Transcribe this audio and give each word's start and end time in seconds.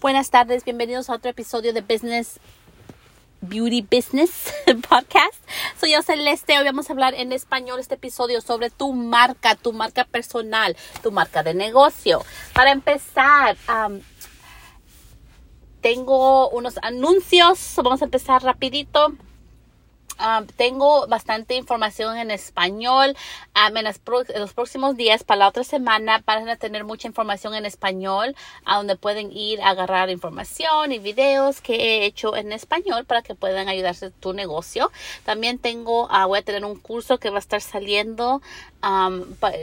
Buenas 0.00 0.30
tardes, 0.30 0.64
bienvenidos 0.64 1.10
a 1.10 1.14
otro 1.14 1.28
episodio 1.30 1.72
de 1.72 1.80
Business 1.80 2.38
Beauty 3.40 3.82
Business 3.82 4.54
Podcast. 4.88 5.34
Soy 5.80 5.92
yo 5.92 6.02
Celeste, 6.02 6.56
hoy 6.56 6.64
vamos 6.64 6.88
a 6.88 6.92
hablar 6.92 7.14
en 7.14 7.32
español 7.32 7.80
este 7.80 7.96
episodio 7.96 8.40
sobre 8.40 8.70
tu 8.70 8.92
marca, 8.92 9.56
tu 9.56 9.72
marca 9.72 10.04
personal, 10.04 10.76
tu 11.02 11.10
marca 11.10 11.42
de 11.42 11.54
negocio. 11.54 12.24
Para 12.54 12.70
empezar, 12.70 13.56
tengo 15.80 16.48
unos 16.50 16.78
anuncios, 16.82 17.58
vamos 17.76 18.00
a 18.00 18.04
empezar 18.04 18.44
rapidito. 18.44 19.14
Ah, 20.20 20.42
tengo 20.56 21.06
bastante 21.06 21.54
información 21.54 22.18
en 22.18 22.32
español. 22.32 23.16
Um, 23.54 23.76
en, 23.76 23.84
los 23.84 24.52
próximos 24.52 24.96
días, 24.96 25.22
para 25.22 25.38
la 25.38 25.48
otra 25.48 25.62
semana, 25.62 26.22
van 26.26 26.48
a 26.48 26.56
tener 26.56 26.82
mucha 26.82 27.06
información 27.06 27.54
en 27.54 27.64
español, 27.64 28.34
a 28.64 28.78
donde 28.78 28.96
pueden 28.96 29.30
ir 29.30 29.60
a 29.60 29.70
agarrar 29.70 30.10
información 30.10 30.90
y 30.90 30.98
videos 30.98 31.60
que 31.60 31.74
he 31.74 32.04
hecho 32.04 32.34
en 32.34 32.52
español 32.52 33.04
para 33.04 33.22
que 33.22 33.36
puedan 33.36 33.68
ayudarse 33.68 34.10
tu 34.10 34.32
negocio. 34.32 34.90
También 35.24 35.60
tengo, 35.60 36.06
uh, 36.06 36.26
voy 36.26 36.40
a 36.40 36.42
tener 36.42 36.64
un 36.64 36.76
curso 36.76 37.18
que 37.18 37.30
va 37.30 37.36
a 37.36 37.38
estar 37.38 37.60
saliendo 37.60 38.40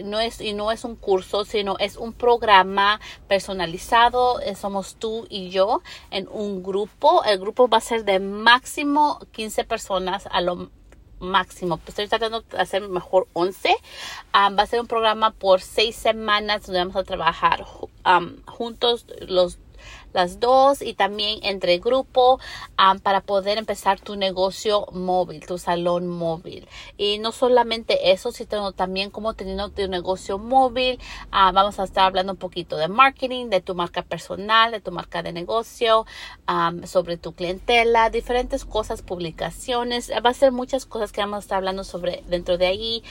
no 0.03 0.19
es, 0.19 0.41
y 0.41 0.53
no 0.53 0.71
es 0.71 0.83
un 0.83 0.95
curso, 0.95 1.45
sino 1.45 1.77
es 1.79 1.95
un 1.95 2.13
programa 2.13 2.99
personalizado. 3.27 4.39
Eh, 4.41 4.55
somos 4.55 4.95
tú 4.95 5.25
y 5.29 5.49
yo 5.49 5.81
en 6.11 6.27
un 6.31 6.63
grupo. 6.63 7.23
El 7.23 7.39
grupo 7.39 7.67
va 7.67 7.77
a 7.77 7.81
ser 7.81 8.03
de 8.03 8.19
máximo 8.19 9.19
15 9.31 9.63
personas 9.63 10.27
a 10.31 10.41
lo 10.45 10.69
máximo. 11.19 11.77
Pues 11.77 11.89
estoy 11.89 12.07
tratando 12.07 12.41
de 12.41 12.57
hacer 12.57 12.87
mejor 12.87 13.27
11. 13.33 13.75
va 14.33 14.63
a 14.63 14.67
ser 14.67 14.79
un 14.79 14.87
programa 14.87 15.31
por 15.31 15.61
seis 15.61 15.95
semanas 15.95 16.65
donde 16.65 16.79
vamos 16.79 16.95
a 16.95 17.03
trabajar 17.03 17.65
juntos 18.45 19.05
los 19.27 19.59
las 20.15 20.39
dos 20.39 20.81
y 20.81 20.93
también 20.93 21.39
entre 21.43 21.77
grupo 21.77 22.39
para 23.03 23.21
poder 23.21 23.57
empezar 23.57 23.99
tu 23.99 24.15
negocio 24.15 24.87
móvil, 24.91 25.45
tu 25.45 25.57
salón 25.57 26.07
móvil. 26.07 26.67
Y 26.97 27.19
no 27.19 27.31
solamente 27.31 28.11
eso, 28.11 28.31
sino 28.31 28.71
también 28.71 29.11
como 29.11 29.33
teniendo 29.33 29.69
tu 29.69 29.87
negocio 29.87 30.37
móvil, 30.37 30.99
vamos 31.31 31.79
a 31.79 31.83
estar 31.83 32.05
hablando 32.05 32.33
un 32.33 32.39
poquito 32.39 32.77
de 32.77 32.87
marketing, 32.87 33.49
de 33.49 33.61
tu 33.61 33.75
marca 33.75 34.01
personal, 34.01 34.71
de 34.71 34.79
tu 34.79 34.91
marca 34.91 35.21
de 35.21 35.33
negocio, 35.33 36.05
sobre 36.85 37.17
tu 37.17 37.33
clientela, 37.33 38.09
diferentes 38.09 38.65
cosas, 38.65 39.01
publicaciones. 39.01 40.11
Va 40.25 40.29
a 40.29 40.33
ser 40.33 40.51
muchas 40.51 40.85
cosas 40.85 41.11
que 41.11 41.21
vamos 41.21 41.37
a 41.37 41.39
estar 41.39 41.57
hablando 41.57 41.83
sobre 41.83 42.23
dentro 42.27 42.57
de 42.57 42.67
ahí, 42.67 43.03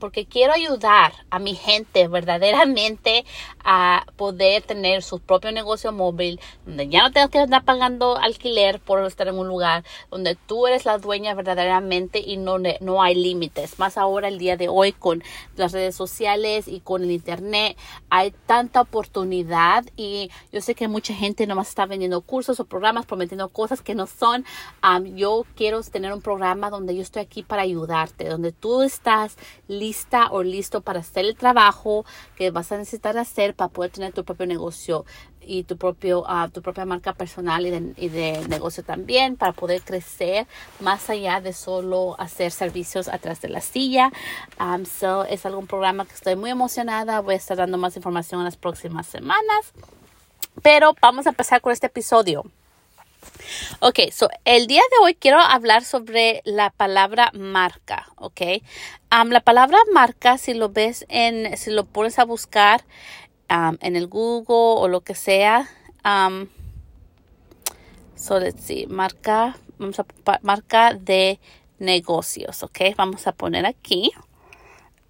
porque 0.00 0.26
quiero 0.26 0.52
ayudar 0.52 1.12
a 1.30 1.38
mi 1.38 1.54
gente 1.54 2.08
verdaderamente 2.22 3.24
a 3.64 4.04
poder 4.16 4.62
tener 4.62 5.02
su 5.02 5.20
propio 5.20 5.52
negocio 5.52 5.92
móvil 5.92 6.31
donde 6.66 6.88
ya 6.88 7.02
no 7.02 7.12
tengas 7.12 7.30
que 7.30 7.38
andar 7.38 7.64
pagando 7.64 8.16
alquiler 8.16 8.80
por 8.80 9.04
estar 9.04 9.28
en 9.28 9.38
un 9.38 9.48
lugar, 9.48 9.84
donde 10.10 10.34
tú 10.34 10.66
eres 10.66 10.84
la 10.84 10.98
dueña 10.98 11.34
verdaderamente 11.34 12.20
y 12.20 12.36
no, 12.36 12.58
no 12.80 13.02
hay 13.02 13.14
límites. 13.14 13.78
Más 13.78 13.98
ahora 13.98 14.28
el 14.28 14.38
día 14.38 14.56
de 14.56 14.68
hoy 14.68 14.92
con 14.92 15.22
las 15.56 15.72
redes 15.72 15.94
sociales 15.94 16.68
y 16.68 16.80
con 16.80 17.02
el 17.02 17.10
internet 17.10 17.76
hay 18.10 18.32
tanta 18.46 18.80
oportunidad 18.80 19.84
y 19.96 20.30
yo 20.52 20.60
sé 20.60 20.74
que 20.74 20.88
mucha 20.88 21.14
gente 21.14 21.46
nomás 21.46 21.68
está 21.68 21.86
vendiendo 21.86 22.20
cursos 22.20 22.60
o 22.60 22.64
programas 22.64 23.06
prometiendo 23.06 23.48
cosas 23.48 23.82
que 23.82 23.94
no 23.94 24.06
son. 24.06 24.44
yo 25.14 25.44
quiero 25.56 25.82
tener 25.82 26.12
un 26.12 26.22
programa 26.22 26.70
donde 26.70 26.94
yo 26.94 27.02
estoy 27.02 27.22
aquí 27.22 27.42
para 27.42 27.62
ayudarte, 27.62 28.28
donde 28.28 28.52
tú 28.52 28.82
estás 28.82 29.36
lista 29.68 30.28
o 30.30 30.42
listo 30.42 30.80
para 30.80 31.00
hacer 31.00 31.24
el 31.24 31.36
trabajo 31.36 32.04
que 32.36 32.50
vas 32.50 32.72
a 32.72 32.78
necesitar 32.78 33.16
hacer 33.18 33.54
para 33.54 33.68
poder 33.68 33.90
tener 33.90 34.12
tu 34.12 34.24
propio 34.24 34.46
negocio 34.46 35.04
y 35.46 35.64
tu 35.64 35.76
propio 35.76 36.20
uh, 36.20 36.48
tu 36.50 36.62
propia 36.62 36.84
marca 36.84 37.12
personal 37.12 37.66
y 37.66 37.70
de, 37.70 37.94
y 37.96 38.08
de, 38.08 38.46
negocio 38.48 38.82
también 38.82 39.36
para 39.36 39.52
poder 39.52 39.82
crecer 39.82 40.46
más 40.80 41.10
allá 41.10 41.40
de 41.40 41.52
solo 41.52 42.16
hacer 42.18 42.52
servicios 42.52 43.08
atrás 43.08 43.40
de 43.40 43.48
la 43.48 43.60
silla. 43.60 44.10
Um, 44.60 44.84
so 44.84 45.24
es 45.24 45.46
algún 45.46 45.66
programa 45.66 46.04
que 46.04 46.14
estoy 46.14 46.36
muy 46.36 46.50
emocionada. 46.50 47.20
Voy 47.20 47.34
a 47.34 47.38
estar 47.38 47.56
dando 47.56 47.78
más 47.78 47.96
información 47.96 48.40
en 48.40 48.44
las 48.44 48.56
próximas 48.56 49.06
semanas. 49.06 49.72
Pero 50.62 50.94
vamos 51.00 51.26
a 51.26 51.30
empezar 51.30 51.60
con 51.60 51.72
este 51.72 51.86
episodio. 51.86 52.44
Ok, 53.80 54.00
so 54.10 54.28
el 54.44 54.66
día 54.66 54.82
de 54.90 55.04
hoy 55.04 55.14
quiero 55.14 55.38
hablar 55.38 55.84
sobre 55.84 56.42
la 56.44 56.70
palabra 56.70 57.30
marca, 57.34 58.08
ok. 58.16 58.40
Um, 59.12 59.28
la 59.30 59.40
palabra 59.40 59.78
marca, 59.92 60.38
si 60.38 60.54
lo 60.54 60.70
ves 60.70 61.04
en, 61.08 61.56
si 61.56 61.70
lo 61.70 61.84
pones 61.84 62.18
a 62.18 62.24
buscar 62.24 62.84
Um, 63.52 63.76
en 63.82 63.96
el 63.96 64.06
Google 64.06 64.80
o 64.80 64.88
lo 64.88 65.02
que 65.02 65.14
sea. 65.14 65.68
Um, 66.06 66.48
so 68.16 68.40
let's 68.40 68.62
see, 68.62 68.86
marca, 68.86 69.58
vamos 69.76 70.00
a 70.00 70.06
marca 70.40 70.94
de 70.94 71.38
negocios, 71.78 72.62
ok. 72.62 72.96
Vamos 72.96 73.26
a 73.26 73.32
poner 73.32 73.66
aquí 73.66 74.10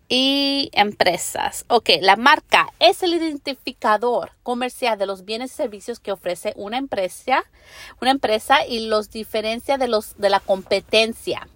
y 0.08 0.70
empresas. 0.72 1.64
Ok, 1.69 1.91
la 2.00 2.16
marca 2.16 2.66
es 2.80 3.04
el 3.04 3.14
identificador 3.14 4.32
comercial 4.42 4.98
de 4.98 5.06
los 5.06 5.24
bienes 5.24 5.53
y 5.53 5.54
servicios 5.54 6.00
que 6.00 6.10
ofrece 6.10 6.53
una 6.56 6.78
empresa, 6.78 7.44
una 8.00 8.10
empresa 8.10 8.66
y 8.66 8.88
los 8.88 9.10
diferencia 9.10 9.78
de 9.78 9.86
los 9.86 10.16
de 10.19 10.30
la 10.30 10.41
competencia. 10.41 11.47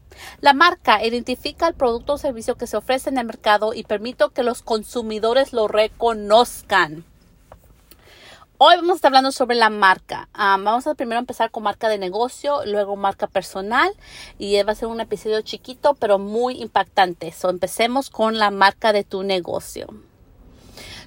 La 0.40 0.52
marca 0.52 1.04
identifica 1.04 1.68
el 1.68 1.74
producto 1.74 2.14
o 2.14 2.18
servicio 2.18 2.56
que 2.56 2.66
se 2.66 2.76
ofrece 2.76 3.10
en 3.10 3.18
el 3.18 3.26
mercado 3.26 3.74
y 3.74 3.84
permite 3.84 4.24
que 4.32 4.42
los 4.42 4.62
consumidores 4.62 5.52
lo 5.52 5.68
reconozcan. 5.68 7.04
Hoy 8.58 8.76
vamos 8.76 8.92
a 8.92 8.94
estar 8.94 9.08
hablando 9.10 9.32
sobre 9.32 9.54
la 9.54 9.68
marca. 9.68 10.30
Ah, 10.32 10.56
vamos 10.58 10.86
a 10.86 10.94
primero 10.94 11.18
empezar 11.18 11.50
con 11.50 11.62
marca 11.62 11.90
de 11.90 11.98
negocio, 11.98 12.64
luego 12.64 12.96
marca 12.96 13.26
personal 13.26 13.92
y 14.38 14.62
va 14.62 14.72
a 14.72 14.74
ser 14.74 14.88
un 14.88 15.00
episodio 15.00 15.42
chiquito 15.42 15.94
pero 15.94 16.18
muy 16.18 16.62
impactante. 16.62 17.32
So, 17.32 17.50
empecemos 17.50 18.08
con 18.08 18.38
la 18.38 18.50
marca 18.50 18.94
de 18.94 19.04
tu 19.04 19.22
negocio 19.22 19.88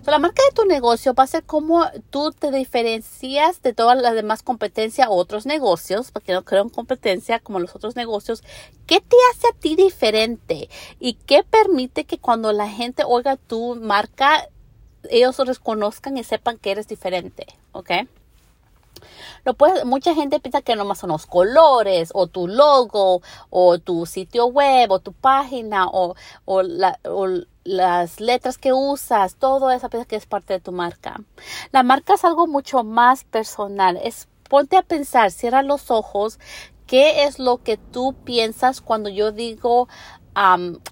la 0.06 0.20
marca 0.20 0.42
de 0.50 0.56
tu 0.56 0.66
negocio 0.66 1.14
va 1.14 1.24
a 1.24 1.28
ser 1.28 1.44
cómo 1.44 1.86
tú 2.10 2.32
te 2.32 2.52
diferencias 2.52 3.62
de 3.62 3.74
todas 3.74 4.02
las 4.02 4.14
demás 4.14 4.44
competencias 4.44 5.08
o 5.08 5.14
otros 5.14 5.46
negocios, 5.46 6.12
porque 6.12 6.34
no 6.34 6.44
creo 6.44 6.64
en 6.64 6.70
competencia 6.70 7.40
como 7.40 7.60
los 7.60 7.76
otros 7.76 7.96
negocios. 7.96 8.44
¿Qué 8.86 9.02
te 9.02 9.16
hace 9.32 9.48
a 9.48 9.60
ti 9.60 9.76
diferente? 9.76 10.70
¿Y 11.00 11.14
qué 11.14 11.44
permite 11.44 12.06
que 12.06 12.18
cuando 12.18 12.52
la 12.54 12.70
gente 12.70 13.04
oiga 13.06 13.38
tu 13.38 13.76
marca, 13.76 14.48
ellos 15.10 15.38
lo 15.38 15.46
reconozcan 15.46 16.18
y 16.18 16.24
sepan 16.24 16.58
que 16.58 16.72
eres 16.72 16.88
diferente? 16.88 17.46
¿Ok? 17.72 17.92
Lo 19.46 19.54
puedes, 19.54 19.86
mucha 19.86 20.14
gente 20.14 20.40
piensa 20.40 20.62
que 20.62 20.76
nomás 20.76 21.00
son 21.00 21.12
los 21.12 21.26
colores 21.26 22.12
o 22.14 22.28
tu 22.28 22.48
logo 22.48 23.22
o 23.50 23.80
tu 23.80 24.06
sitio 24.06 24.48
web 24.48 24.92
o 24.92 25.00
tu 25.00 25.14
página 25.14 25.88
o, 25.88 26.16
o, 26.46 26.62
la, 26.62 27.00
o 27.04 27.28
las 27.64 28.20
letras 28.20 28.58
que 28.58 28.74
usas, 28.74 29.36
todo 29.36 29.72
eso 29.72 29.90
que 29.90 30.16
es 30.16 30.26
parte 30.26 30.54
de 30.54 30.60
tu 30.60 30.72
marca. 30.72 31.22
La 31.72 31.84
marca 31.84 32.16
es 32.16 32.26
algo 32.26 32.48
mucho 32.48 32.84
más 32.84 33.24
personal. 33.24 33.98
Es 34.04 34.28
ponte 34.50 34.76
a 34.76 34.82
pensar, 34.82 35.32
cierra 35.32 35.62
los 35.62 35.92
ojos, 35.92 36.40
¿qué 36.88 37.24
es 37.24 37.40
lo 37.40 37.64
que 37.64 37.78
tú 37.78 38.16
piensas 38.26 38.82
cuando 38.82 39.10
yo 39.10 39.32
digo 39.32 39.88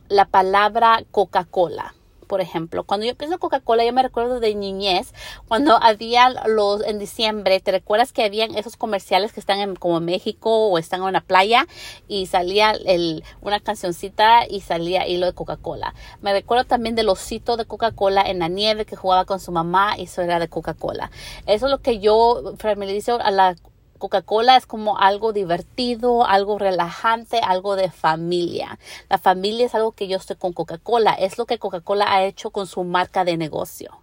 la 0.09 0.25
palabra 0.25 1.03
Coca-Cola? 1.12 1.97
Por 2.28 2.42
ejemplo. 2.42 2.84
Cuando 2.84 3.06
yo 3.06 3.16
pienso 3.16 3.40
Coca-Cola, 3.40 3.86
yo 3.86 3.94
me 3.94 4.04
recuerdo 4.04 4.40
de 4.40 4.54
niñez, 4.54 5.14
cuando 5.48 5.82
había 5.82 6.30
los, 6.48 6.84
en 6.84 7.00
diciembre, 7.00 7.60
¿te 7.60 7.72
recuerdas 7.72 8.12
que 8.12 8.24
habían 8.24 8.56
esos 8.56 8.78
comerciales 8.78 9.34
que 9.34 9.40
están 9.40 9.60
en 9.60 9.76
como 9.76 10.00
México 10.00 10.68
o 10.68 10.78
están 10.78 11.02
en 11.02 11.08
una 11.08 11.22
playa 11.22 11.68
y 12.08 12.28
salía 12.28 12.72
el, 12.72 13.24
una 13.42 13.60
cancioncita 13.60 14.48
y 14.48 14.62
salía 14.62 15.08
hilo 15.08 15.26
de 15.26 15.34
Coca-Cola? 15.34 15.94
Me 16.22 16.34
recuerdo 16.34 16.66
también 16.66 16.96
del 16.96 17.10
osito 17.10 17.58
de 17.58 17.66
Coca-Cola 17.66 18.22
en 18.22 18.40
la 18.40 18.48
nieve 18.48 18.86
que 18.86 18.96
jugaba 18.96 19.26
con 19.26 19.40
su 19.40 19.52
mamá 19.52 19.98
y 19.98 20.04
eso 20.04 20.22
era 20.22 20.40
de 20.40 20.48
Coca-Cola. 20.48 21.12
Eso 21.46 21.66
es 21.66 21.72
lo 21.72 21.80
que 21.80 22.00
yo 22.00 22.54
familiarizo 22.58 23.19
a 23.22 23.31
la 23.31 23.56
Coca-Cola 23.98 24.58
es 24.58 24.66
como 24.66 24.98
algo 24.98 25.34
divertido, 25.34 26.26
algo 26.26 26.58
relajante, 26.58 27.40
algo 27.40 27.76
de 27.76 27.92
familia. 27.92 28.80
La 29.10 29.18
familia 29.18 29.66
es 29.66 29.76
algo 29.76 29.92
que 29.92 30.08
yo 30.08 30.18
estoy 30.18 30.36
con 30.36 30.54
Coca-Cola. 30.54 31.14
Es 31.14 31.38
lo 31.38 31.46
que 31.46 31.60
Coca-Cola 31.60 32.12
ha 32.12 32.24
hecho 32.24 32.52
con 32.52 32.68
su 32.68 32.84
marca 32.84 33.26
de 33.26 33.38
negocio. 33.38 34.00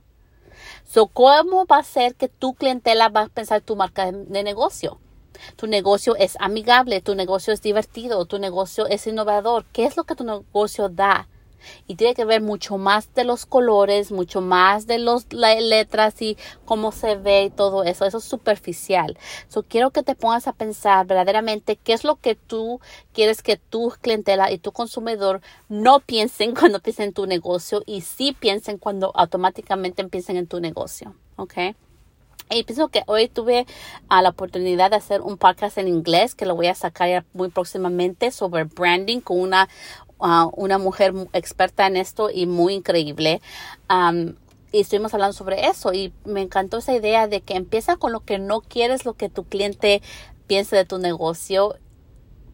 So, 0.84 1.06
¿Cómo 1.06 1.66
va 1.66 1.78
a 1.78 1.84
ser 1.84 2.14
que 2.14 2.28
tu 2.28 2.54
clientela 2.54 3.08
va 3.08 3.22
a 3.22 3.28
pensar 3.28 3.60
tu 3.60 3.76
marca 3.76 4.12
de 4.12 4.42
negocio? 4.42 4.98
Tu 5.56 5.66
negocio 5.66 6.16
es 6.16 6.36
amigable, 6.40 7.00
tu 7.00 7.14
negocio 7.14 7.52
es 7.52 7.60
divertido, 7.60 8.24
tu 8.26 8.38
negocio 8.38 8.86
es 8.86 9.06
innovador. 9.06 9.64
¿Qué 9.72 9.84
es 9.84 9.96
lo 9.96 10.04
que 10.04 10.14
tu 10.14 10.24
negocio 10.24 10.88
da? 10.88 11.28
Y 11.86 11.96
tiene 11.96 12.14
que 12.14 12.24
ver 12.24 12.42
mucho 12.42 12.78
más 12.78 13.12
de 13.14 13.24
los 13.24 13.46
colores, 13.46 14.12
mucho 14.12 14.40
más 14.40 14.86
de 14.86 14.98
las 14.98 15.26
letras 15.30 16.20
y 16.20 16.36
cómo 16.64 16.92
se 16.92 17.16
ve 17.16 17.44
y 17.44 17.50
todo 17.50 17.84
eso. 17.84 18.04
Eso 18.04 18.18
es 18.18 18.24
superficial. 18.24 19.16
So, 19.48 19.62
quiero 19.62 19.90
que 19.90 20.02
te 20.02 20.14
pongas 20.14 20.46
a 20.46 20.52
pensar 20.52 21.06
verdaderamente 21.06 21.76
qué 21.76 21.92
es 21.92 22.04
lo 22.04 22.16
que 22.16 22.34
tú 22.34 22.80
quieres 23.12 23.42
que 23.42 23.56
tu 23.56 23.92
clientela 24.00 24.50
y 24.50 24.58
tu 24.58 24.72
consumidor 24.72 25.40
no 25.68 26.00
piensen 26.00 26.54
cuando 26.58 26.80
piensen 26.80 27.06
en 27.06 27.12
tu 27.14 27.26
negocio 27.26 27.82
y 27.86 28.02
sí 28.02 28.36
piensen 28.38 28.78
cuando 28.78 29.12
automáticamente 29.14 30.02
empiecen 30.02 30.36
en 30.36 30.46
tu 30.46 30.60
negocio. 30.60 31.14
¿Ok? 31.36 31.54
Y 32.50 32.62
pienso 32.64 32.88
que 32.88 33.02
hoy 33.06 33.28
tuve 33.28 33.66
uh, 34.10 34.22
la 34.22 34.28
oportunidad 34.28 34.90
de 34.90 34.96
hacer 34.96 35.22
un 35.22 35.38
podcast 35.38 35.78
en 35.78 35.88
inglés 35.88 36.34
que 36.34 36.44
lo 36.44 36.54
voy 36.54 36.66
a 36.66 36.74
sacar 36.74 37.24
muy 37.32 37.48
próximamente 37.48 38.30
sobre 38.30 38.64
branding 38.64 39.20
con 39.20 39.40
una, 39.40 39.68
una 40.56 40.78
mujer 40.78 41.14
experta 41.32 41.86
en 41.86 41.96
esto 41.96 42.30
y 42.30 42.46
muy 42.46 42.74
increíble. 42.74 43.40
Um, 43.90 44.34
y 44.72 44.80
estuvimos 44.80 45.14
hablando 45.14 45.34
sobre 45.34 45.68
eso 45.68 45.92
y 45.92 46.12
me 46.24 46.42
encantó 46.42 46.78
esa 46.78 46.94
idea 46.94 47.28
de 47.28 47.42
que 47.42 47.54
empieza 47.54 47.96
con 47.96 48.12
lo 48.12 48.20
que 48.20 48.38
no 48.38 48.60
quieres, 48.60 49.04
lo 49.04 49.14
que 49.14 49.28
tu 49.28 49.44
cliente 49.44 50.02
piense 50.48 50.74
de 50.74 50.84
tu 50.84 50.98
negocio, 50.98 51.76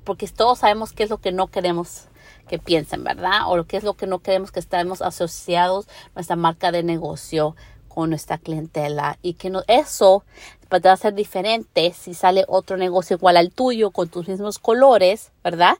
porque 0.04 0.28
todos 0.28 0.58
sabemos 0.58 0.92
qué 0.92 1.04
es 1.04 1.10
lo 1.10 1.18
que 1.18 1.32
no 1.32 1.46
queremos 1.46 2.08
que 2.46 2.58
piensen, 2.58 3.04
¿verdad? 3.04 3.42
O 3.46 3.64
qué 3.64 3.76
es 3.76 3.84
lo 3.84 3.94
que 3.94 4.06
no 4.06 4.18
queremos 4.18 4.52
que 4.52 4.60
estemos 4.60 5.00
asociados 5.00 5.86
nuestra 6.14 6.36
marca 6.36 6.72
de 6.72 6.82
negocio 6.82 7.56
con 7.92 8.10
nuestra 8.10 8.38
clientela 8.38 9.18
y 9.20 9.34
que 9.34 9.50
no, 9.50 9.62
eso 9.66 10.24
va 10.72 10.92
a 10.92 10.96
ser 10.96 11.14
diferente 11.14 11.92
si 11.92 12.14
sale 12.14 12.44
otro 12.46 12.76
negocio 12.76 13.16
igual 13.16 13.36
al 13.36 13.50
tuyo 13.50 13.90
con 13.90 14.08
tus 14.08 14.28
mismos 14.28 14.58
colores, 14.58 15.32
¿verdad? 15.42 15.76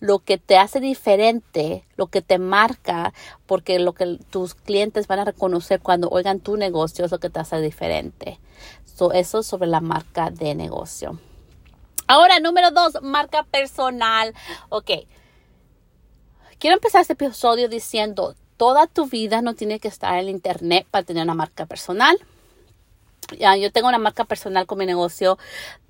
Lo 0.00 0.18
que 0.18 0.36
te 0.36 0.58
hace 0.58 0.80
diferente, 0.80 1.84
lo 1.96 2.08
que 2.08 2.20
te 2.20 2.38
marca, 2.38 3.14
porque 3.46 3.78
lo 3.78 3.94
que 3.94 4.18
tus 4.30 4.54
clientes 4.54 5.06
van 5.06 5.20
a 5.20 5.24
reconocer 5.24 5.80
cuando 5.80 6.10
oigan 6.10 6.40
tu 6.40 6.56
negocio 6.56 7.04
es 7.04 7.10
lo 7.10 7.20
que 7.20 7.30
te 7.30 7.40
hace 7.40 7.60
diferente. 7.60 8.38
So, 8.84 9.12
eso 9.12 9.40
es 9.40 9.46
sobre 9.46 9.66
la 9.66 9.80
marca 9.80 10.30
de 10.30 10.54
negocio. 10.54 11.18
Ahora, 12.06 12.38
número 12.38 12.70
dos, 12.70 12.98
marca 13.02 13.44
personal. 13.44 14.34
Ok. 14.68 14.90
Quiero 16.58 16.76
empezar 16.76 17.00
este 17.00 17.14
episodio 17.14 17.68
diciendo, 17.68 18.34
toda 18.56 18.86
tu 18.86 19.06
vida 19.06 19.42
no 19.42 19.54
tiene 19.54 19.80
que 19.80 19.88
estar 19.88 20.18
en 20.18 20.28
internet 20.28 20.86
para 20.90 21.04
tener 21.04 21.24
una 21.24 21.34
marca 21.34 21.66
personal. 21.66 22.16
Ya, 23.38 23.56
yo 23.56 23.72
tengo 23.72 23.88
una 23.88 23.98
marca 23.98 24.24
personal 24.24 24.66
con 24.66 24.78
mi 24.78 24.86
negocio, 24.86 25.38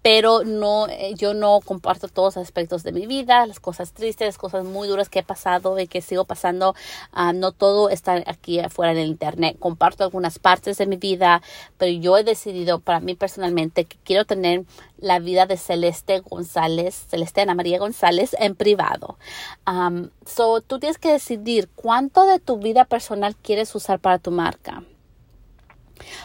pero 0.03 0.45
no, 0.45 0.87
eh, 0.89 1.15
yo 1.17 1.35
no 1.35 1.61
comparto 1.65 2.09
todos 2.09 2.37
los 2.37 2.45
aspectos 2.45 2.83
de 2.83 2.93
mi 2.93 3.07
vida, 3.07 3.47
las 3.47 3.59
cosas 3.59 3.93
tristes, 3.93 4.29
las 4.29 4.39
cosas 4.39 4.65
muy 4.65 4.87
duras 4.87 5.09
que 5.09 5.21
he 5.21 5.23
pasado 5.23 5.79
y 5.79 5.87
que 5.87 6.01
sigo 6.03 6.25
pasando. 6.25 6.75
Ah, 7.13 7.33
no 7.33 7.53
todo 7.53 7.89
está 7.89 8.23
aquí 8.27 8.61
afuera 8.61 8.93
en 8.93 8.99
el 8.99 9.09
internet. 9.09 9.57
Comparto 9.59 10.05
algunas 10.05 10.39
partes 10.39 10.79
de 10.79 10.87
mi 10.87 10.97
vida, 10.97 11.43
pero 11.79 11.91
yo 11.91 12.17
he 12.19 12.25
decidido 12.25 12.81
para 12.81 13.01
mí 13.01 13.15
personalmente 13.15 13.85
que 13.87 13.97
quiero 14.05 14.25
tener 14.25 14.65
la 14.99 15.19
vida 15.19 15.47
de 15.47 15.57
Celeste 15.57 16.21
González, 16.21 17.07
Celeste 17.09 17.41
Ana 17.41 17.55
María 17.55 17.79
González 17.79 18.37
en 18.39 18.55
privado. 18.55 19.19
Um, 19.67 20.11
so, 20.27 20.61
tú 20.61 20.79
tienes 20.79 20.99
que 20.99 21.13
decidir 21.13 21.69
cuánto 21.75 22.27
de 22.27 22.39
tu 22.39 22.59
vida 22.59 22.85
personal 22.85 23.37
quieres 23.37 23.75
usar 23.75 23.99
para 24.01 24.19
tu 24.19 24.31
marca. 24.31 24.83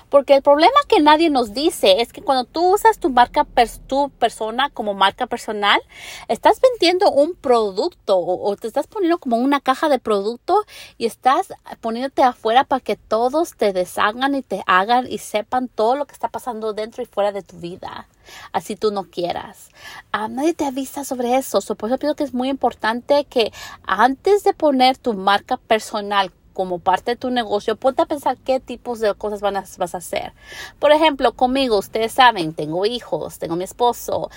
Porque 0.10 0.36
el 0.36 0.42
problema 0.42 0.78
que 0.88 1.00
nadie 1.00 1.30
nos 1.30 1.54
dice 1.54 2.02
es 2.02 2.12
que 2.12 2.22
cuando 2.22 2.44
tú 2.44 2.74
usas 2.74 3.00
tu 3.00 3.10
marca, 3.10 3.46
tu 3.88 4.10
persona 4.10 4.70
como 4.70 4.94
marca 4.94 5.28
personal, 5.28 5.80
estás 6.28 6.60
vendiendo 6.62 7.12
un 7.12 7.36
producto 7.36 8.18
o, 8.18 8.56
te 8.56 8.68
estás 8.68 8.88
poniendo 8.88 9.20
como 9.20 9.38
una 9.38 9.60
caja 9.60 9.90
de 9.90 10.00
producto 10.00 10.66
y 10.98 11.06
estás 11.06 11.54
poniéndote 11.82 12.24
afuera 12.24 12.64
para 12.64 12.80
que 12.80 12.96
todos 12.96 13.56
te 13.56 13.74
deshagan 13.74 14.36
y 14.36 14.42
te 14.42 14.64
hagan 14.66 15.06
y 15.10 15.20
sepan 15.20 15.68
todo 15.68 15.96
lo 15.96 16.06
que 16.06 16.14
está 16.14 16.30
pasando 16.30 16.74
dentro 16.74 17.04
y 17.04 17.06
fuera 17.06 17.32
de 17.32 17.44
tu 17.44 17.58
vida 17.58 18.08
así 18.52 18.76
tú 18.76 18.92
no 18.92 19.06
quieras. 19.06 19.70
Ah, 20.12 20.28
nadie 20.28 20.54
te 20.54 20.66
avisa 20.66 21.04
sobre 21.04 21.36
eso. 21.36 21.60
por 21.76 21.90
eso 21.90 21.98
pienso 21.98 22.16
que 22.16 22.24
es 22.24 22.34
muy 22.34 22.50
importante 22.50 23.26
que 23.26 23.52
antes 23.84 24.44
de 24.44 24.54
poner 24.54 24.98
tu 24.98 25.14
marca 25.14 25.58
personal 25.58 26.32
como 26.60 26.80
parte 26.80 27.12
de 27.12 27.16
tu 27.16 27.30
negocio, 27.30 27.78
ponte 27.78 28.02
a 28.02 28.06
pensar 28.06 28.36
qué 28.36 28.60
tipos 28.60 29.00
de 29.00 29.14
cosas 29.14 29.40
van 29.40 29.56
a, 29.56 29.64
vas 29.78 29.96
a 29.96 30.00
hacer. 30.00 30.34
Por 30.78 30.92
ejemplo, 30.92 31.32
conmigo, 31.32 31.78
ustedes 31.78 32.12
saben, 32.12 32.54
tengo 32.54 32.86
hijos, 32.86 33.40
tengo 33.40 33.56
mi 33.56 33.64
esposo, 33.64 34.30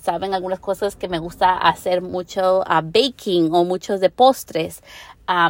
saben 0.00 0.34
algunas 0.34 0.60
cosas 0.60 0.94
que 0.94 1.08
me 1.08 1.18
gusta 1.18 1.56
hacer 1.56 2.00
mucho 2.00 2.60
uh, 2.60 2.80
baking 2.80 3.52
o 3.52 3.64
muchos 3.64 3.98
de 3.98 4.08
postres 4.08 4.84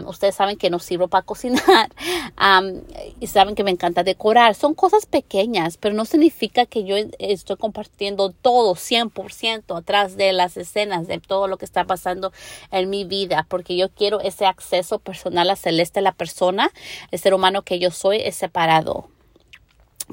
ustedes 0.06 0.34
saben 0.34 0.56
que 0.56 0.70
no 0.70 0.78
sirvo 0.78 1.08
para 1.08 1.24
cocinar 1.24 1.90
y 3.20 3.26
saben 3.26 3.54
que 3.54 3.64
me 3.64 3.70
encanta 3.70 4.02
decorar. 4.02 4.54
Son 4.54 4.74
cosas 4.74 5.06
pequeñas, 5.06 5.76
pero 5.76 5.94
no 5.94 6.04
significa 6.04 6.66
que 6.66 6.84
yo 6.84 6.96
estoy 7.18 7.56
compartiendo 7.56 8.30
todo 8.30 8.74
100% 8.74 9.78
atrás 9.78 10.16
de 10.16 10.32
las 10.32 10.56
escenas, 10.56 11.06
de 11.06 11.20
todo 11.20 11.46
lo 11.46 11.56
que 11.58 11.64
está 11.64 11.84
pasando 11.84 12.32
en 12.70 12.90
mi 12.90 13.04
vida, 13.04 13.46
porque 13.48 13.76
yo 13.76 13.88
quiero 13.90 14.20
ese 14.20 14.46
acceso 14.46 14.98
personal 14.98 15.50
a 15.50 15.56
Celeste, 15.56 16.00
la 16.00 16.12
persona, 16.12 16.70
el 17.10 17.18
ser 17.18 17.34
humano 17.34 17.62
que 17.62 17.78
yo 17.78 17.90
soy, 17.90 18.20
es 18.20 18.36
separado 18.36 19.08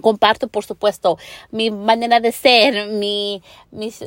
comparto, 0.02 0.48
por 0.48 0.66
supuesto, 0.66 1.18
mi 1.52 1.72
manera 1.72 2.20
de 2.20 2.32
ser, 2.32 2.90
mi, 2.90 3.42
mis, 3.72 4.04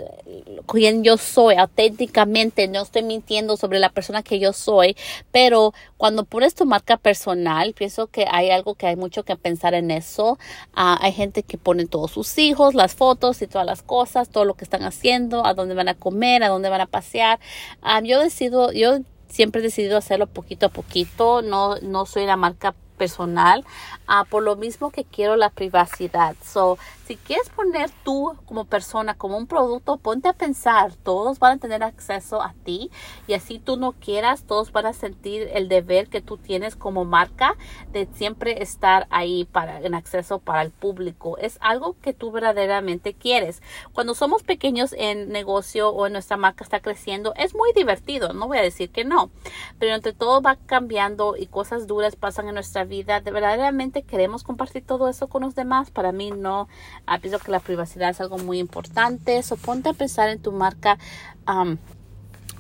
quien 0.66 1.04
yo 1.04 1.16
soy 1.16 1.56
auténticamente. 1.56 2.68
No 2.68 2.82
estoy 2.82 3.02
mintiendo 3.02 3.56
sobre 3.56 3.78
la 3.78 3.90
persona 3.90 4.22
que 4.22 4.38
yo 4.38 4.52
soy, 4.52 4.96
pero 5.32 5.72
cuando 5.96 6.24
pones 6.24 6.54
tu 6.54 6.66
marca 6.66 6.96
personal, 6.96 7.72
pienso 7.74 8.06
que 8.08 8.26
hay 8.30 8.50
algo 8.50 8.74
que 8.74 8.86
hay 8.86 8.96
mucho 8.96 9.24
que 9.24 9.36
pensar 9.36 9.74
en 9.74 9.90
eso. 9.90 10.38
Ah, 10.74 10.98
hay 11.00 11.12
gente 11.12 11.42
que 11.42 11.58
pone 11.58 11.86
todos 11.86 12.10
sus 12.10 12.38
hijos, 12.38 12.74
las 12.74 12.94
fotos 12.94 13.42
y 13.42 13.46
todas 13.46 13.66
las 13.66 13.82
cosas, 13.82 14.28
todo 14.28 14.44
lo 14.44 14.54
que 14.54 14.64
están 14.64 14.82
haciendo, 14.82 15.46
a 15.46 15.54
dónde 15.54 15.74
van 15.74 15.88
a 15.88 15.94
comer, 15.94 16.42
a 16.42 16.48
dónde 16.48 16.68
van 16.68 16.80
a 16.80 16.86
pasear. 16.86 17.38
Ah, 17.82 18.00
yo 18.02 18.20
decido, 18.20 18.72
yo 18.72 18.98
siempre 19.28 19.60
he 19.60 19.64
decidido 19.64 19.96
hacerlo 19.96 20.26
poquito 20.26 20.66
a 20.66 20.70
poquito. 20.70 21.42
No, 21.42 21.76
no 21.80 22.06
soy 22.06 22.26
la 22.26 22.36
marca 22.36 22.74
personal, 22.98 23.64
uh, 24.08 24.26
por 24.28 24.42
lo 24.42 24.56
mismo 24.56 24.90
que 24.90 25.04
quiero 25.04 25.36
la 25.36 25.50
privacidad. 25.50 26.36
So, 26.44 26.78
si 27.06 27.16
quieres 27.16 27.48
poner 27.48 27.90
tú 28.04 28.36
como 28.44 28.66
persona, 28.66 29.14
como 29.14 29.38
un 29.38 29.46
producto, 29.46 29.96
ponte 29.96 30.28
a 30.28 30.34
pensar, 30.34 30.92
todos 30.94 31.38
van 31.38 31.56
a 31.56 31.60
tener 31.60 31.82
acceso 31.82 32.42
a 32.42 32.54
ti 32.64 32.90
y 33.26 33.32
así 33.32 33.58
tú 33.58 33.78
no 33.78 33.92
quieras, 33.92 34.42
todos 34.42 34.72
van 34.72 34.86
a 34.86 34.92
sentir 34.92 35.48
el 35.54 35.68
deber 35.68 36.08
que 36.08 36.20
tú 36.20 36.36
tienes 36.36 36.76
como 36.76 37.06
marca 37.06 37.56
de 37.92 38.06
siempre 38.12 38.62
estar 38.62 39.06
ahí 39.08 39.46
para 39.46 39.80
en 39.80 39.94
acceso 39.94 40.38
para 40.38 40.60
el 40.62 40.70
público. 40.70 41.38
Es 41.38 41.56
algo 41.62 41.96
que 42.02 42.12
tú 42.12 42.30
verdaderamente 42.30 43.14
quieres. 43.14 43.62
Cuando 43.94 44.14
somos 44.14 44.42
pequeños 44.42 44.92
en 44.98 45.30
negocio 45.30 45.88
o 45.90 46.06
en 46.06 46.12
nuestra 46.12 46.36
marca 46.36 46.64
está 46.64 46.80
creciendo, 46.80 47.32
es 47.36 47.54
muy 47.54 47.72
divertido, 47.72 48.34
no 48.34 48.48
voy 48.48 48.58
a 48.58 48.62
decir 48.62 48.90
que 48.90 49.04
no, 49.04 49.30
pero 49.78 49.94
entre 49.94 50.12
todo 50.12 50.42
va 50.42 50.56
cambiando 50.66 51.36
y 51.38 51.46
cosas 51.46 51.86
duras 51.86 52.16
pasan 52.16 52.48
en 52.48 52.54
nuestra. 52.54 52.87
De 52.88 53.30
verdaderamente 53.30 54.02
queremos 54.02 54.42
compartir 54.42 54.84
todo 54.84 55.08
eso 55.08 55.28
con 55.28 55.42
los 55.42 55.54
demás. 55.54 55.90
Para 55.90 56.12
mí 56.12 56.30
no 56.30 56.68
Ah, 57.06 57.18
pienso 57.18 57.38
que 57.38 57.50
la 57.50 57.60
privacidad 57.60 58.10
es 58.10 58.20
algo 58.20 58.38
muy 58.38 58.58
importante. 58.58 59.42
So, 59.42 59.56
ponte 59.56 59.88
a 59.88 59.92
pensar 59.94 60.28
en 60.28 60.40
tu 60.40 60.52
marca 60.52 60.98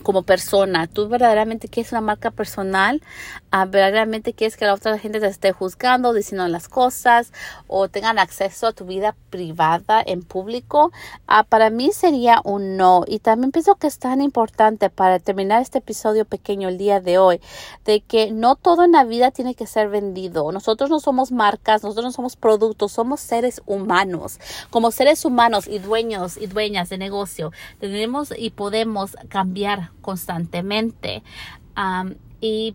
como 0.02 0.22
persona. 0.22 0.86
Tú 0.86 1.08
verdaderamente 1.08 1.68
quieres 1.68 1.92
una 1.92 2.00
marca 2.00 2.30
personal, 2.30 3.02
uh, 3.52 3.68
verdaderamente 3.68 4.32
quieres 4.32 4.56
que 4.56 4.64
la 4.64 4.74
otra 4.74 4.98
gente 4.98 5.20
te 5.20 5.26
esté 5.26 5.52
juzgando, 5.52 6.12
diciendo 6.12 6.46
las 6.48 6.68
cosas 6.68 7.32
o 7.66 7.88
tengan 7.88 8.18
acceso 8.18 8.66
a 8.66 8.72
tu 8.72 8.84
vida 8.84 9.14
privada 9.30 10.02
en 10.04 10.22
público. 10.22 10.92
Uh, 11.28 11.44
para 11.48 11.70
mí 11.70 11.90
sería 11.92 12.40
un 12.44 12.76
no. 12.76 13.04
Y 13.06 13.18
también 13.20 13.52
pienso 13.52 13.74
que 13.76 13.86
es 13.86 13.98
tan 13.98 14.20
importante 14.20 14.90
para 14.90 15.18
terminar 15.18 15.62
este 15.62 15.78
episodio 15.78 16.24
pequeño 16.24 16.68
el 16.68 16.78
día 16.78 17.00
de 17.00 17.18
hoy, 17.18 17.40
de 17.84 18.00
que 18.00 18.32
no 18.32 18.56
todo 18.56 18.84
en 18.84 18.92
la 18.92 19.04
vida 19.04 19.30
tiene 19.30 19.54
que 19.54 19.66
ser 19.66 19.88
vendido. 19.88 20.50
Nosotros 20.52 20.90
no 20.90 21.00
somos 21.00 21.32
marcas, 21.32 21.82
nosotros 21.82 22.04
no 22.04 22.12
somos 22.12 22.36
productos, 22.36 22.92
somos 22.92 23.20
seres 23.20 23.62
humanos. 23.66 24.38
Como 24.70 24.90
seres 24.90 25.24
humanos 25.24 25.66
y 25.66 25.78
dueños 25.78 26.36
y 26.36 26.46
dueñas 26.46 26.88
de 26.88 26.98
negocio, 26.98 27.52
tenemos 27.80 28.32
y 28.36 28.50
podemos 28.50 29.16
cambiar 29.28 29.87
constantemente. 30.00 31.22
y 32.40 32.74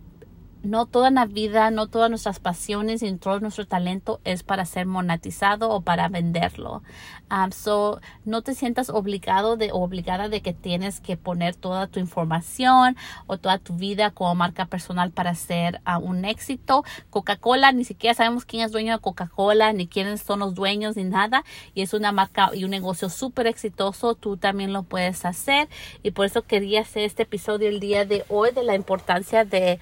no 0.63 0.85
toda 0.85 1.11
la 1.11 1.25
vida, 1.25 1.69
no 1.71 1.87
todas 1.87 2.09
nuestras 2.09 2.39
pasiones 2.39 3.03
y 3.03 3.13
todo 3.17 3.41
nuestro 3.41 3.67
talento 3.67 4.21
es 4.23 4.43
para 4.43 4.65
ser 4.65 4.85
monetizado 4.85 5.69
o 5.69 5.81
para 5.81 6.07
venderlo. 6.07 6.81
Um, 7.29 7.51
so, 7.51 7.99
no 8.25 8.41
te 8.43 8.53
sientas 8.55 8.89
obligado 8.89 9.57
de, 9.57 9.71
obligada 9.73 10.29
de 10.29 10.41
que 10.41 10.53
tienes 10.53 11.01
que 11.01 11.17
poner 11.17 11.55
toda 11.55 11.87
tu 11.87 11.99
información 11.99 12.95
o 13.27 13.37
toda 13.37 13.57
tu 13.57 13.73
vida 13.73 14.11
como 14.11 14.35
marca 14.35 14.65
personal 14.65 15.11
para 15.11 15.35
ser 15.35 15.81
uh, 15.85 15.99
un 15.99 16.23
éxito. 16.23 16.85
Coca-Cola, 17.09 17.71
ni 17.73 17.83
siquiera 17.83 18.13
sabemos 18.13 18.45
quién 18.45 18.63
es 18.63 18.71
dueño 18.71 18.93
de 18.93 19.01
Coca-Cola, 19.01 19.73
ni 19.73 19.87
quiénes 19.87 20.21
son 20.21 20.39
los 20.39 20.53
dueños, 20.53 20.95
ni 20.95 21.03
nada. 21.03 21.43
Y 21.73 21.81
es 21.81 21.93
una 21.93 22.11
marca 22.13 22.51
y 22.53 22.63
un 22.63 22.71
negocio 22.71 23.09
súper 23.09 23.47
exitoso. 23.47 24.15
Tú 24.15 24.37
también 24.37 24.71
lo 24.71 24.83
puedes 24.83 25.25
hacer. 25.25 25.67
Y 26.03 26.11
por 26.11 26.25
eso 26.25 26.43
quería 26.43 26.81
hacer 26.81 27.03
este 27.03 27.23
episodio 27.23 27.67
el 27.67 27.81
día 27.81 28.05
de 28.05 28.23
hoy 28.29 28.51
de 28.51 28.63
la 28.63 28.75
importancia 28.75 29.43
de 29.43 29.79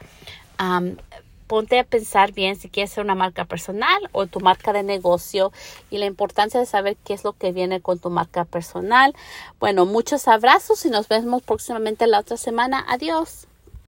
ponte 1.51 1.79
a 1.79 1.83
pensar 1.83 2.31
bien 2.31 2.55
si 2.55 2.69
quieres 2.69 2.91
ser 2.91 3.03
una 3.03 3.13
marca 3.13 3.43
personal 3.43 4.09
o 4.13 4.25
tu 4.25 4.39
marca 4.39 4.71
de 4.71 4.83
negocio 4.83 5.51
y 5.89 5.97
la 5.97 6.05
importancia 6.05 6.61
de 6.61 6.65
saber 6.65 6.95
qué 7.03 7.13
es 7.13 7.25
lo 7.25 7.33
que 7.33 7.51
viene 7.51 7.81
con 7.81 7.99
tu 7.99 8.09
marca 8.09 8.45
personal. 8.45 9.13
Bueno, 9.59 9.85
muchos 9.85 10.29
abrazos 10.29 10.85
y 10.85 10.89
nos 10.89 11.09
vemos 11.09 11.43
próximamente 11.43 12.07
la 12.07 12.19
otra 12.19 12.37
semana. 12.37 12.85
Adiós. 12.87 13.47